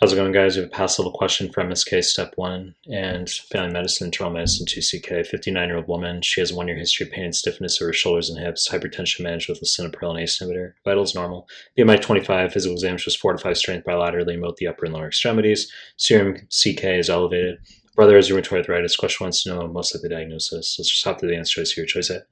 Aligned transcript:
How's 0.00 0.14
it 0.14 0.16
going, 0.16 0.32
guys? 0.32 0.56
We 0.56 0.62
have 0.62 0.70
a 0.70 0.74
past 0.74 0.98
level 0.98 1.12
question 1.12 1.52
for 1.52 1.62
MSK 1.62 2.02
Step 2.02 2.32
1 2.36 2.74
and 2.90 3.28
Family 3.28 3.70
Medicine, 3.70 4.06
Internal 4.06 4.32
Medicine 4.32 4.64
2CK. 4.64 5.26
59 5.26 5.68
year 5.68 5.76
old 5.76 5.88
woman. 5.88 6.22
She 6.22 6.40
has 6.40 6.54
one 6.54 6.68
year 6.68 6.78
history 6.78 7.04
of 7.06 7.12
pain 7.12 7.24
and 7.24 7.36
stiffness 7.36 7.78
of 7.78 7.86
her 7.86 7.92
shoulders 7.92 8.30
and 8.30 8.38
hips. 8.38 8.66
Hypertension 8.66 9.20
managed 9.20 9.50
with 9.50 9.60
lisinopril 9.60 10.08
and 10.08 10.20
ACE 10.20 10.38
inhibitor. 10.38 10.72
Vitals 10.86 11.14
normal. 11.14 11.46
BMI 11.76 12.00
25. 12.00 12.50
Physical 12.50 12.76
exam 12.76 12.96
shows 12.96 13.14
4 13.14 13.34
to 13.34 13.38
5 13.40 13.58
strength 13.58 13.84
bilaterally 13.84 14.32
in 14.32 14.40
both 14.40 14.56
the 14.56 14.68
upper 14.68 14.86
and 14.86 14.94
lower 14.94 15.08
extremities. 15.08 15.70
Serum 15.98 16.34
CK 16.48 16.84
is 16.84 17.10
elevated. 17.10 17.58
Brother 17.94 18.16
has 18.16 18.30
rheumatoid 18.30 18.60
arthritis. 18.60 18.96
Question 18.96 19.26
wants 19.26 19.42
to 19.42 19.50
know 19.50 19.68
most 19.68 19.94
likely 19.94 20.08
diagnosis. 20.08 20.76
Let's 20.78 20.88
just 20.88 21.04
hop 21.04 21.18
to 21.18 21.26
the 21.26 21.36
answer 21.36 21.60
choice 21.60 21.72
here. 21.72 21.84
Choice 21.84 22.08
A. 22.08 22.22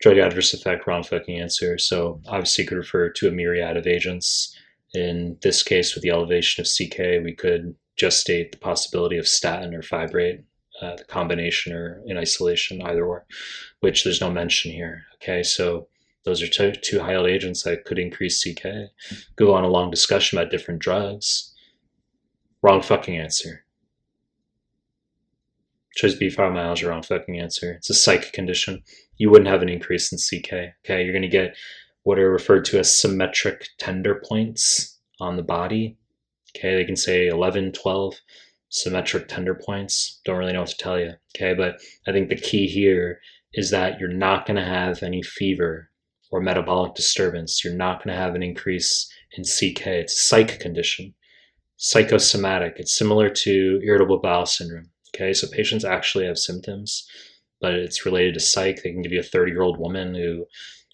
Drug 0.00 0.16
adverse 0.16 0.54
effect, 0.54 0.86
wrong 0.86 1.02
fucking 1.02 1.38
answer. 1.38 1.76
So 1.76 2.22
obviously 2.26 2.64
could 2.64 2.78
refer 2.78 3.10
to 3.10 3.28
a 3.28 3.30
myriad 3.30 3.76
of 3.76 3.86
agents. 3.86 4.56
In 4.94 5.36
this 5.42 5.62
case, 5.62 5.94
with 5.94 6.02
the 6.02 6.10
elevation 6.10 6.62
of 6.62 6.66
CK, 6.66 7.24
we 7.24 7.34
could 7.36 7.76
just 7.96 8.20
state 8.20 8.50
the 8.50 8.58
possibility 8.58 9.18
of 9.18 9.28
statin 9.28 9.74
or 9.74 9.82
fibrate, 9.82 10.42
uh, 10.82 10.96
the 10.96 11.04
combination 11.04 11.72
or 11.72 12.02
in 12.06 12.16
isolation, 12.16 12.82
either 12.82 13.04
or, 13.04 13.26
which 13.80 14.02
there's 14.02 14.20
no 14.20 14.30
mention 14.30 14.72
here. 14.72 15.04
Okay, 15.16 15.42
so 15.42 15.86
those 16.24 16.42
are 16.42 16.48
two, 16.48 16.72
two 16.72 17.00
high 17.00 17.12
yield 17.12 17.26
agents 17.26 17.62
that 17.62 17.84
could 17.84 17.98
increase 17.98 18.42
CK. 18.42 18.90
Go 19.36 19.54
on 19.54 19.64
a 19.64 19.68
long 19.68 19.90
discussion 19.90 20.38
about 20.38 20.50
different 20.50 20.80
drugs. 20.80 21.54
Wrong 22.62 22.82
fucking 22.82 23.16
answer. 23.16 23.64
Choice 25.94 26.14
B, 26.14 26.28
fibromyalgia, 26.28 26.88
wrong 26.88 27.02
fucking 27.02 27.38
answer. 27.38 27.72
It's 27.72 27.90
a 27.90 27.94
psych 27.94 28.32
condition. 28.32 28.82
You 29.16 29.30
wouldn't 29.30 29.48
have 29.48 29.62
an 29.62 29.68
increase 29.68 30.12
in 30.12 30.18
CK. 30.18 30.52
Okay, 30.84 31.04
you're 31.04 31.12
going 31.12 31.22
to 31.22 31.28
get 31.28 31.56
what 32.02 32.18
are 32.18 32.30
referred 32.30 32.64
to 32.66 32.78
as 32.78 32.98
symmetric 32.98 33.68
tender 33.78 34.22
points 34.26 34.98
on 35.20 35.36
the 35.36 35.42
body. 35.42 35.96
Okay, 36.56 36.74
they 36.74 36.84
can 36.84 36.96
say 36.96 37.28
11, 37.28 37.72
12 37.72 38.14
symmetric 38.70 39.28
tender 39.28 39.54
points. 39.54 40.20
Don't 40.24 40.38
really 40.38 40.52
know 40.52 40.60
what 40.60 40.70
to 40.70 40.76
tell 40.76 40.98
you. 40.98 41.12
Okay, 41.36 41.54
but 41.54 41.76
I 42.06 42.12
think 42.12 42.28
the 42.28 42.36
key 42.36 42.66
here 42.66 43.20
is 43.52 43.70
that 43.70 43.98
you're 43.98 44.08
not 44.08 44.46
going 44.46 44.56
to 44.56 44.64
have 44.64 45.02
any 45.02 45.22
fever 45.22 45.90
or 46.30 46.40
metabolic 46.40 46.94
disturbance. 46.94 47.64
You're 47.64 47.74
not 47.74 48.02
going 48.02 48.14
to 48.14 48.20
have 48.20 48.34
an 48.34 48.42
increase 48.42 49.10
in 49.36 49.44
CK. 49.44 49.86
It's 49.86 50.14
a 50.14 50.24
psych 50.24 50.60
condition, 50.60 51.14
psychosomatic. 51.76 52.74
It's 52.76 52.96
similar 52.96 53.28
to 53.28 53.80
irritable 53.84 54.18
bowel 54.18 54.46
syndrome. 54.46 54.90
Okay, 55.14 55.32
so 55.32 55.48
patients 55.48 55.84
actually 55.84 56.26
have 56.26 56.38
symptoms, 56.38 57.06
but 57.60 57.74
it's 57.74 58.06
related 58.06 58.34
to 58.34 58.40
psych. 58.40 58.82
They 58.82 58.92
can 58.92 59.02
give 59.02 59.12
you 59.12 59.20
a 59.20 59.24
30 59.24 59.50
year 59.52 59.62
old 59.62 59.78
woman 59.78 60.14
who 60.14 60.46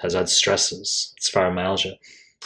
has 0.00 0.14
had 0.14 0.28
stresses. 0.28 1.12
It's 1.16 1.30
fibromyalgia. 1.30 1.94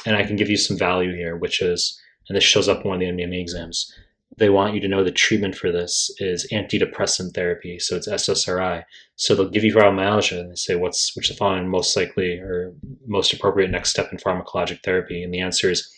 And 0.06 0.16
I 0.16 0.24
can 0.24 0.36
give 0.36 0.50
you 0.50 0.56
some 0.56 0.76
value 0.76 1.14
here, 1.14 1.36
which 1.36 1.62
is, 1.62 2.00
and 2.28 2.36
this 2.36 2.44
shows 2.44 2.68
up 2.68 2.82
in 2.82 2.88
one 2.88 3.00
of 3.02 3.16
the 3.16 3.22
NBME 3.22 3.40
exams, 3.40 3.92
they 4.36 4.50
want 4.50 4.74
you 4.74 4.80
to 4.80 4.88
know 4.88 5.04
the 5.04 5.12
treatment 5.12 5.54
for 5.54 5.70
this 5.70 6.10
is 6.18 6.46
antidepressant 6.52 7.34
therapy. 7.34 7.78
So 7.78 7.96
it's 7.96 8.08
SSRI. 8.08 8.82
So 9.16 9.34
they'll 9.34 9.48
give 9.48 9.62
you 9.62 9.74
fibromyalgia 9.74 10.40
and 10.40 10.50
they 10.50 10.56
say, 10.56 10.74
what's, 10.74 11.14
which 11.14 11.28
the 11.28 11.34
following 11.34 11.68
most 11.68 11.96
likely 11.96 12.38
or 12.38 12.74
most 13.06 13.32
appropriate 13.32 13.70
next 13.70 13.90
step 13.90 14.10
in 14.10 14.18
pharmacologic 14.18 14.82
therapy? 14.82 15.22
And 15.22 15.32
the 15.32 15.40
answer 15.40 15.70
is 15.70 15.88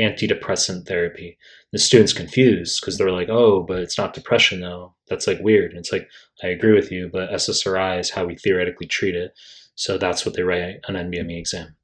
antidepressant 0.00 0.86
therapy. 0.86 1.38
The 1.72 1.78
student's 1.78 2.12
confused 2.12 2.80
because 2.80 2.98
they're 2.98 3.12
like, 3.12 3.28
oh, 3.28 3.62
but 3.62 3.78
it's 3.78 3.98
not 3.98 4.14
depression 4.14 4.60
though. 4.60 4.94
That's 5.08 5.28
like 5.28 5.38
weird. 5.40 5.70
And 5.70 5.78
it's 5.78 5.92
like, 5.92 6.08
I 6.42 6.48
agree 6.48 6.72
with 6.72 6.90
you, 6.90 7.08
but 7.12 7.30
SSRI 7.30 8.00
is 8.00 8.10
how 8.10 8.26
we 8.26 8.36
theoretically 8.36 8.88
treat 8.88 9.14
it. 9.14 9.34
So 9.74 9.98
that's 9.98 10.24
what 10.24 10.34
they 10.34 10.42
write 10.42 10.76
on 10.88 10.94
NBME 10.94 11.38
exam. 11.38 11.76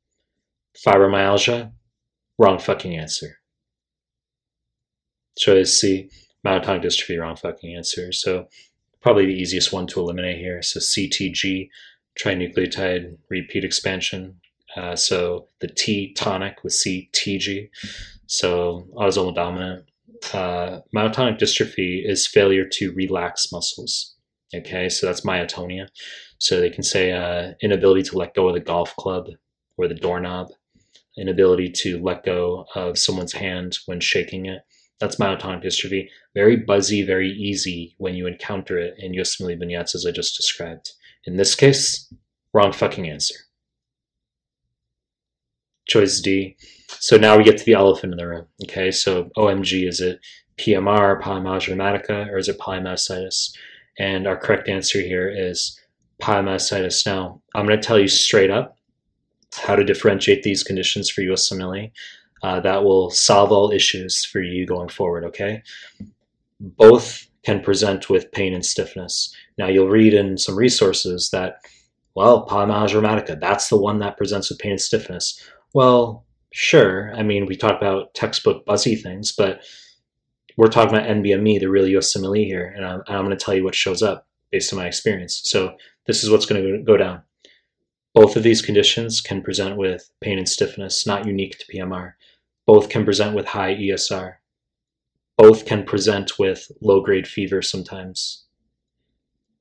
Fibromyalgia, 0.87 1.73
wrong 2.39 2.59
fucking 2.59 2.97
answer. 2.97 3.39
Choice 5.37 5.79
C, 5.79 6.11
myotonic 6.45 6.85
dystrophy, 6.85 7.21
wrong 7.21 7.37
fucking 7.37 7.75
answer. 7.75 8.13
So 8.13 8.49
probably 9.01 9.27
the 9.27 9.35
easiest 9.41 9.73
one 9.73 9.87
to 9.89 10.01
eliminate 10.01 10.39
here. 10.39 10.63
So 10.63 10.81
CTG, 10.81 11.69
trinucleotide 12.19 13.17
repeat 13.29 13.65
expansion. 13.65 14.41
Uh, 14.77 14.95
so 14.95 15.49
the 15.61 15.69
T 15.69 16.13
tonic 16.15 16.63
with 16.63 16.73
CTG. 16.73 17.71
So 18.27 18.87
autosomal 18.95 19.35
dominant. 19.35 19.87
Uh, 20.33 20.81
myotonic 20.95 21.39
dystrophy 21.39 22.09
is 22.09 22.27
failure 22.27 22.67
to 22.73 22.93
relax 22.93 23.51
muscles. 23.51 24.15
Okay, 24.55 24.89
so 24.89 25.07
that's 25.07 25.21
myotonia. 25.21 25.89
So 26.39 26.61
they 26.61 26.71
can 26.71 26.83
say 26.83 27.13
uh, 27.13 27.53
inability 27.63 28.03
to 28.05 28.19
let 28.19 28.35
go 28.35 28.49
of 28.49 28.55
the 28.55 28.61
golf 28.61 28.95
club 28.97 29.27
or 29.77 29.87
the 29.87 29.95
doorknob, 29.95 30.49
inability 31.17 31.71
to 31.71 31.99
let 32.03 32.25
go 32.25 32.67
of 32.75 32.99
someone's 32.99 33.33
hand 33.33 33.79
when 33.87 34.01
shaking 34.01 34.47
it. 34.47 34.63
That's 34.99 35.17
myotonic 35.17 35.65
dystrophy. 35.65 36.09
Very 36.35 36.57
buzzy, 36.57 37.03
very 37.03 37.31
easy 37.31 37.95
when 37.99 38.15
you 38.15 38.27
encounter 38.27 38.79
it 38.79 38.95
in 38.99 39.13
USMLE 39.13 39.59
vignettes 39.59 39.95
as 39.95 40.05
I 40.05 40.11
just 40.11 40.37
described. 40.37 40.93
In 41.25 41.37
this 41.37 41.55
case, 41.55 42.13
wrong 42.53 42.73
fucking 42.73 43.09
answer. 43.09 43.35
Choice 45.89 46.21
D. 46.21 46.57
So 46.99 47.17
now 47.17 47.37
we 47.37 47.45
get 47.45 47.57
to 47.59 47.65
the 47.65 47.75
elephant 47.75 48.13
in 48.13 48.19
the 48.19 48.29
room. 48.29 48.47
Okay, 48.65 48.91
so 48.91 49.31
OMG, 49.37 49.89
is 49.89 50.01
it 50.01 50.21
PMR, 50.59 51.21
polymyalgia 51.21 51.75
rheumatica, 51.75 52.29
or 52.29 52.37
is 52.37 52.49
it 52.49 52.59
polymyositis? 52.59 53.53
And 53.99 54.27
our 54.27 54.37
correct 54.37 54.69
answer 54.69 55.01
here 55.01 55.29
is 55.29 55.79
polymyositis. 56.21 57.05
Now, 57.07 57.41
I'm 57.55 57.67
going 57.67 57.81
to 57.81 57.87
tell 57.87 57.99
you 57.99 58.09
straight 58.09 58.51
up 58.51 58.77
how 59.55 59.77
to 59.77 59.85
differentiate 59.85 60.43
these 60.43 60.63
conditions 60.63 61.11
for 61.11 61.23
USMLE. 61.23 61.93
Uh, 62.43 62.59
that 62.61 62.85
will 62.85 63.11
solve 63.11 63.53
all 63.53 63.71
issues 63.71 64.25
for 64.25 64.41
you 64.41 64.65
going 64.65 64.89
forward, 64.89 65.25
okay? 65.25 65.63
Both 66.59 67.29
can 67.45 67.61
present 67.61 68.09
with 68.09 68.33
pain 68.33 68.55
and 68.55 68.65
stiffness. 68.65 69.35
Now, 69.59 69.69
you'll 69.69 69.89
read 69.89 70.15
in 70.15 70.39
some 70.39 70.57
resources 70.57 71.31
that, 71.31 71.57
well, 72.15 72.47
polymyalgia 72.47 73.01
rheumatica, 73.01 73.39
that's 73.39 73.69
the 73.69 73.77
one 73.77 73.99
that 73.99 74.17
presents 74.17 74.49
with 74.49 74.59
pain 74.59 74.73
and 74.73 74.81
stiffness. 74.81 75.43
Well, 75.75 76.25
sure. 76.53 77.13
I 77.15 77.23
mean, 77.23 77.45
we 77.45 77.57
talk 77.57 77.77
about 77.77 78.15
textbook 78.15 78.65
buzzy 78.65 78.97
things, 78.97 79.33
but 79.33 79.61
we're 80.61 80.69
talking 80.69 80.95
about 80.95 81.09
NBME, 81.09 81.59
the 81.59 81.71
real 81.71 81.87
USMLE 81.87 82.45
here, 82.45 82.71
and 82.77 82.85
I'm, 82.85 83.03
I'm 83.07 83.25
going 83.25 83.31
to 83.31 83.43
tell 83.43 83.55
you 83.55 83.65
what 83.65 83.75
shows 83.75 84.03
up 84.03 84.27
based 84.53 84.71
on 84.75 84.79
my 84.79 84.87
experience. 84.87 85.41
So 85.45 85.75
this 86.07 86.23
is 86.23 86.29
what's 86.29 86.45
going 86.45 86.63
to 86.63 86.83
go 86.83 86.99
down. 86.99 87.23
Both 88.15 88.37
of 88.37 88.43
these 88.43 88.61
conditions 88.61 89.23
can 89.23 89.41
present 89.41 89.79
with 89.79 90.11
pain 90.21 90.37
and 90.37 90.47
stiffness, 90.47 91.07
not 91.07 91.27
unique 91.27 91.59
to 91.59 91.65
PMR. 91.75 92.13
Both 92.67 92.91
can 92.91 93.07
present 93.07 93.35
with 93.35 93.47
high 93.47 93.75
ESR. 93.75 94.35
Both 95.39 95.65
can 95.65 95.83
present 95.83 96.39
with 96.39 96.71
low 96.83 97.01
grade 97.01 97.27
fever 97.27 97.63
sometimes. 97.63 98.45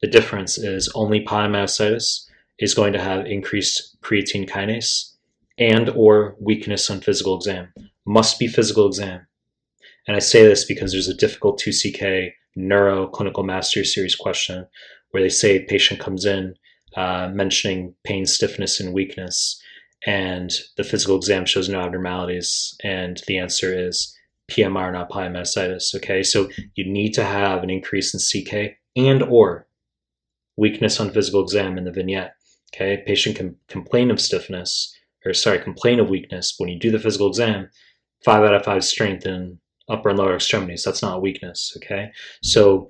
The 0.02 0.08
difference 0.08 0.58
is 0.58 0.92
only 0.96 1.24
polymyositis 1.24 2.26
is 2.60 2.74
going 2.74 2.92
to 2.92 3.02
have 3.02 3.26
increased 3.26 4.02
creatine 4.02 4.50
kinase 4.50 5.14
and 5.58 5.88
or 5.92 6.36
weakness 6.42 6.90
on 6.90 7.00
physical 7.00 7.38
exam. 7.38 7.72
Must 8.06 8.38
be 8.38 8.48
physical 8.48 8.86
exam. 8.86 9.28
And 10.10 10.16
I 10.16 10.20
say 10.22 10.42
this 10.42 10.66
because 10.66 10.92
there's 10.92 11.08
a 11.08 11.14
difficult 11.14 11.62
2CK 11.62 12.32
neuro 12.56 13.06
clinical 13.06 13.44
master 13.44 13.86
series 13.86 14.16
question 14.16 14.66
where 15.12 15.22
they 15.22 15.30
say 15.30 15.66
patient 15.66 16.00
comes 16.00 16.26
in 16.26 16.56
uh, 16.98 17.30
mentioning 17.32 17.94
pain, 18.04 18.26
stiffness, 18.26 18.80
and 18.80 18.92
weakness, 18.92 19.62
and 20.08 20.50
the 20.78 20.84
physical 20.84 21.16
exam 21.16 21.46
shows 21.46 21.70
no 21.70 21.82
abnormalities, 21.82 22.76
and 22.84 23.22
the 23.28 23.38
answer 23.38 23.72
is 23.72 24.12
PMR, 24.50 24.92
not 24.92 25.12
polymyositis. 25.12 25.94
Okay, 25.94 26.24
so 26.24 26.50
you 26.74 26.92
need 26.92 27.14
to 27.14 27.24
have 27.24 27.62
an 27.62 27.70
increase 27.70 28.12
in 28.12 28.20
CK 28.20 28.78
and 28.96 29.22
or 29.22 29.68
weakness 30.58 31.00
on 31.00 31.12
physical 31.12 31.44
exam 31.44 31.78
in 31.78 31.84
the 31.84 31.92
vignette. 31.92 32.34
Okay, 32.74 33.04
patient 33.06 33.36
can 33.36 33.58
complain 33.68 34.10
of 34.10 34.20
stiffness, 34.20 34.92
or 35.24 35.36
sorry, 35.36 35.60
complain 35.60 36.00
of 36.00 36.10
weakness. 36.10 36.56
When 36.58 36.68
you 36.68 36.80
do 36.80 36.90
the 36.90 36.98
physical 36.98 37.28
exam, 37.28 37.70
five 38.26 38.42
out 38.42 38.56
of 38.56 38.66
five 38.66 38.84
strength 38.84 39.28
in 39.28 39.60
upper 39.90 40.10
and 40.10 40.18
lower 40.18 40.36
extremities. 40.36 40.84
That's 40.84 41.02
not 41.02 41.22
weakness. 41.22 41.74
Okay, 41.78 42.12
so 42.44 42.90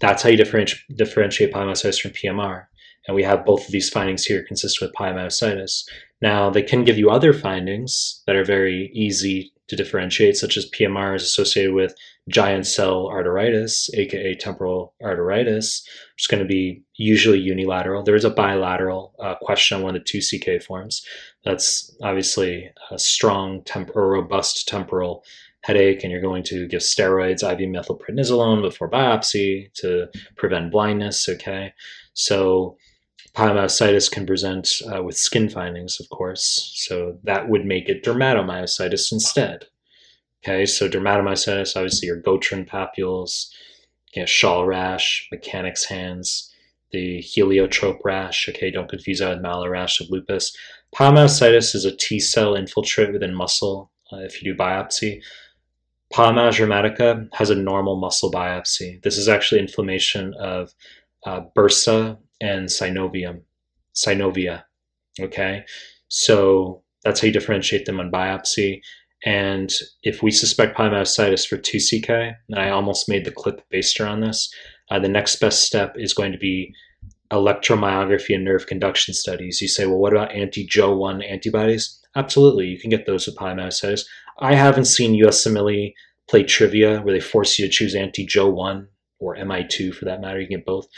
that's 0.00 0.22
how 0.22 0.28
you 0.28 0.36
differentiate, 0.36 0.82
differentiate 0.96 1.52
polymyositis 1.52 2.00
from 2.00 2.10
PMR. 2.12 2.66
And 3.06 3.14
we 3.14 3.22
have 3.22 3.44
both 3.44 3.64
of 3.66 3.70
these 3.70 3.88
findings 3.88 4.24
here 4.24 4.42
consistent 4.42 4.90
with 4.90 4.96
polymyositis. 4.96 5.84
Now, 6.20 6.50
they 6.50 6.62
can 6.62 6.84
give 6.84 6.98
you 6.98 7.10
other 7.10 7.32
findings 7.32 8.22
that 8.26 8.36
are 8.36 8.44
very 8.44 8.90
easy 8.94 9.52
to 9.68 9.76
differentiate, 9.76 10.36
such 10.36 10.56
as 10.56 10.70
PMR 10.70 11.16
is 11.16 11.22
associated 11.22 11.74
with 11.74 11.94
giant 12.28 12.66
cell 12.66 13.06
arteritis, 13.06 13.90
aka 13.94 14.34
temporal 14.34 14.94
arteritis, 15.02 15.82
which 16.14 16.24
is 16.24 16.26
going 16.28 16.42
to 16.42 16.48
be 16.48 16.82
usually 16.96 17.38
unilateral. 17.38 18.02
There 18.02 18.14
is 18.16 18.24
a 18.24 18.30
bilateral 18.30 19.14
uh, 19.20 19.34
question 19.36 19.76
on 19.76 19.82
one 19.82 19.96
of 19.96 20.02
the 20.02 20.04
two 20.04 20.20
CK 20.20 20.62
forms. 20.62 21.04
That's 21.44 21.94
obviously 22.02 22.70
a 22.90 22.98
strong 22.98 23.62
temp- 23.64 23.94
or 23.94 24.08
robust 24.08 24.68
temporal 24.68 25.24
headache 25.66 26.04
and 26.04 26.12
you're 26.12 26.20
going 26.20 26.44
to 26.44 26.68
give 26.68 26.80
steroids, 26.80 27.42
IV 27.42 27.68
methylprednisolone 27.68 28.62
before 28.62 28.88
biopsy 28.88 29.72
to 29.74 30.06
prevent 30.36 30.70
blindness. 30.70 31.28
Okay. 31.28 31.72
So 32.14 32.76
polymyositis 33.34 34.10
can 34.10 34.26
present 34.26 34.80
uh, 34.90 35.02
with 35.02 35.16
skin 35.16 35.48
findings, 35.48 36.00
of 36.00 36.08
course. 36.08 36.72
So 36.76 37.18
that 37.24 37.48
would 37.48 37.66
make 37.66 37.88
it 37.88 38.04
dermatomyositis 38.04 39.12
instead. 39.12 39.66
Okay, 40.42 40.64
so 40.64 40.88
dermatomyositis, 40.88 41.76
obviously 41.76 42.06
your 42.06 42.22
Gottron 42.22 42.68
papules, 42.68 43.48
you 44.14 44.22
know, 44.22 44.26
shawl 44.26 44.64
rash, 44.64 45.28
mechanics 45.32 45.84
hands, 45.84 46.52
the 46.92 47.20
heliotrope 47.20 48.00
rash. 48.04 48.48
Okay, 48.48 48.70
don't 48.70 48.88
confuse 48.88 49.18
that 49.18 49.34
with 49.34 49.44
malar 49.44 49.70
rash 49.70 50.00
of 50.00 50.08
lupus. 50.08 50.56
Polymyositis 50.94 51.74
is 51.74 51.84
a 51.84 51.96
T 51.96 52.20
cell 52.20 52.54
infiltrate 52.54 53.12
within 53.12 53.34
muscle. 53.34 53.90
Uh, 54.12 54.18
if 54.18 54.40
you 54.40 54.52
do 54.52 54.58
biopsy, 54.58 55.20
Polymyalgia 56.16 56.66
rheumatica 56.66 57.28
has 57.34 57.50
a 57.50 57.54
normal 57.54 57.96
muscle 57.96 58.32
biopsy. 58.32 59.02
This 59.02 59.18
is 59.18 59.28
actually 59.28 59.60
inflammation 59.60 60.32
of 60.40 60.72
uh, 61.26 61.42
bursa 61.54 62.16
and 62.40 62.70
synovium, 62.70 63.42
synovia. 63.94 64.62
Okay, 65.20 65.62
so 66.08 66.82
that's 67.04 67.20
how 67.20 67.26
you 67.26 67.34
differentiate 67.34 67.84
them 67.84 68.00
on 68.00 68.10
biopsy. 68.10 68.80
And 69.26 69.70
if 70.04 70.22
we 70.22 70.30
suspect 70.30 70.78
polymyositis 70.78 71.46
for 71.46 71.58
2CK, 71.58 72.34
and 72.48 72.58
I 72.58 72.70
almost 72.70 73.10
made 73.10 73.26
the 73.26 73.30
clip 73.30 73.60
based 73.68 74.00
around 74.00 74.22
this, 74.22 74.50
uh, 74.90 74.98
the 74.98 75.10
next 75.10 75.36
best 75.36 75.64
step 75.64 75.96
is 75.98 76.14
going 76.14 76.32
to 76.32 76.38
be 76.38 76.72
electromyography 77.30 78.34
and 78.34 78.44
nerve 78.44 78.66
conduction 78.66 79.12
studies. 79.12 79.60
You 79.60 79.68
say, 79.68 79.84
well, 79.84 79.98
what 79.98 80.14
about 80.14 80.32
anti-Jo1 80.32 81.30
antibodies? 81.30 82.00
Absolutely, 82.14 82.68
you 82.68 82.80
can 82.80 82.88
get 82.88 83.04
those 83.04 83.26
with 83.26 83.36
polymyositis. 83.36 84.06
I 84.38 84.54
haven't 84.54 84.84
seen 84.86 85.20
USMLE 85.20 85.94
play 86.28 86.42
trivia 86.42 87.00
where 87.00 87.14
they 87.14 87.20
force 87.20 87.58
you 87.58 87.66
to 87.66 87.72
choose 87.72 87.94
anti-Jo1 87.94 88.88
or 89.18 89.36
MI2 89.36 89.94
for 89.94 90.04
that 90.04 90.20
matter, 90.20 90.40
you 90.40 90.46
can 90.46 90.58
get 90.58 90.66
both, 90.66 90.88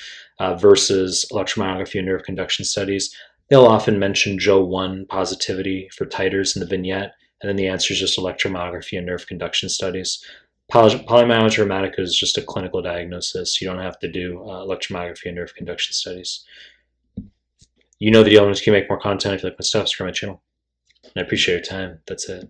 uh, 0.40 0.54
versus 0.54 1.24
electromyography 1.32 1.98
and 1.98 2.06
nerve 2.06 2.24
conduction 2.24 2.64
studies. 2.64 3.14
They'll 3.48 3.66
often 3.66 3.98
mention 3.98 4.38
Jo1 4.38 5.08
positivity 5.08 5.88
for 5.96 6.04
titers 6.04 6.56
in 6.56 6.60
the 6.60 6.66
vignette, 6.66 7.12
and 7.40 7.48
then 7.48 7.56
the 7.56 7.68
answer 7.68 7.94
is 7.94 8.00
just 8.00 8.18
electromyography 8.18 8.98
and 8.98 9.06
nerve 9.06 9.26
conduction 9.26 9.68
studies. 9.68 10.22
Poly- 10.70 10.98
polymyalgia 11.06 11.64
rheumatica 11.64 12.00
is 12.00 12.18
just 12.18 12.36
a 12.36 12.42
clinical 12.42 12.82
diagnosis. 12.82 13.60
You 13.60 13.68
don't 13.68 13.82
have 13.82 13.98
to 14.00 14.10
do 14.10 14.42
uh, 14.42 14.64
electromyography 14.64 15.26
and 15.26 15.36
nerve 15.36 15.54
conduction 15.54 15.94
studies. 15.94 16.44
You 17.98 18.10
know 18.10 18.22
the 18.22 18.36
elements 18.36 18.60
can 18.60 18.72
make 18.72 18.88
more 18.88 19.00
content 19.00 19.34
if 19.34 19.42
you 19.42 19.48
like 19.48 19.58
my 19.58 19.62
stuff, 19.62 19.88
subscribe 19.88 20.08
my 20.08 20.12
channel. 20.12 20.42
And 21.04 21.12
I 21.16 21.20
appreciate 21.22 21.54
your 21.54 21.64
time. 21.64 22.00
That's 22.06 22.28
it. 22.28 22.44